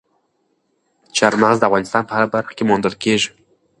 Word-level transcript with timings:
چار 1.17 1.33
مغز 1.41 1.57
د 1.59 1.63
افغانستان 1.69 2.03
په 2.05 2.13
هره 2.15 2.27
برخه 2.35 2.53
کې 2.57 2.67
موندل 2.69 2.95
کېږي. 3.03 3.29